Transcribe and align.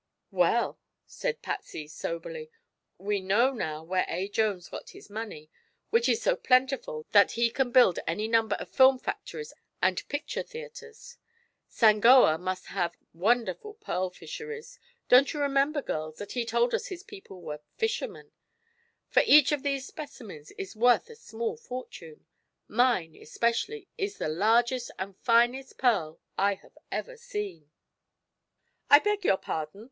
"Well," 0.31 0.79
said 1.05 1.43
Patsy 1.43 1.87
soberly, 1.87 2.49
"we 2.97 3.21
know 3.21 3.53
now 3.53 3.83
where 3.83 4.07
A. 4.09 4.27
Jones 4.29 4.67
got 4.69 4.89
his 4.89 5.11
money, 5.11 5.51
which 5.91 6.09
is 6.09 6.23
so 6.23 6.35
plentiful 6.35 7.05
that 7.11 7.33
he 7.33 7.51
can 7.51 7.69
build 7.69 7.99
any 8.07 8.27
number 8.27 8.55
of 8.55 8.71
film 8.71 8.97
factories 8.97 9.53
and 9.79 10.01
picture 10.09 10.41
theatres. 10.41 11.19
Sangoa 11.69 12.39
must 12.39 12.65
have 12.65 12.97
wonderful 13.13 13.75
pearl 13.75 14.09
fisheries 14.09 14.79
don't 15.07 15.33
you 15.35 15.39
remember, 15.39 15.83
girls, 15.83 16.17
that 16.17 16.31
he 16.31 16.45
told 16.45 16.73
us 16.73 16.87
his 16.87 17.03
people 17.03 17.39
were 17.43 17.61
fishermen? 17.77 18.31
for 19.07 19.21
each 19.27 19.51
of 19.51 19.61
these 19.61 19.85
specimens 19.85 20.49
is 20.57 20.75
worth 20.75 21.11
a 21.11 21.15
small 21.15 21.55
fortune. 21.57 22.25
Mine, 22.67 23.15
especially, 23.21 23.87
is 23.99 24.17
the 24.17 24.29
largest 24.29 24.89
and 24.97 25.15
finest 25.17 25.77
pearl 25.77 26.19
I 26.39 26.55
have 26.55 26.75
ever 26.91 27.17
seen." 27.17 27.69
"I 28.89 28.97
beg 28.97 29.23
your 29.23 29.37
pardon!" 29.37 29.79